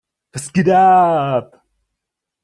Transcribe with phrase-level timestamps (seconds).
[0.33, 1.61] Was geht ab?